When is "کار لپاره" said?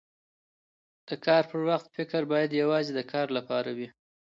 3.11-3.69